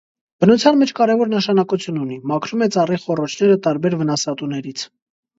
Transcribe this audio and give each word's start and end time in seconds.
Բնության 0.43 0.77
մեջ 0.83 0.91
կարևոր 0.99 1.27
նշանակություն 1.33 1.99
ունի. 2.03 2.17
մաքրում 2.31 2.63
է 2.67 2.67
ծառի 2.75 2.97
խոռոչները 3.03 3.59
տարբեր 3.67 3.97
վնասատուներից։ 4.01 4.87